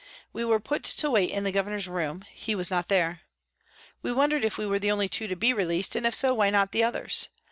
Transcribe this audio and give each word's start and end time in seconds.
We 0.33 0.43
were 0.43 0.59
put 0.59 0.83
to 0.83 1.11
wait 1.11 1.29
in 1.29 1.43
the 1.43 1.51
Governor's 1.51 1.87
room; 1.87 2.25
he 2.31 2.55
was 2.55 2.71
not 2.71 2.87
there. 2.87 3.21
We 4.01 4.11
wondered 4.11 4.43
if 4.43 4.57
we 4.57 4.65
were 4.65 4.79
the 4.79 4.89
only 4.89 5.07
two 5.07 5.27
to 5.27 5.35
be 5.35 5.53
released, 5.53 5.95
and 5.95 6.07
if 6.07 6.15
so, 6.15 6.33
why 6.33 6.49
not 6.49 6.71
the 6.71 6.83
others 6.83 7.27